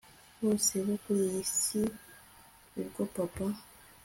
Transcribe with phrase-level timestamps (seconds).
[0.43, 1.81] bose bo kuriyi si
[2.79, 3.47] ubwo papa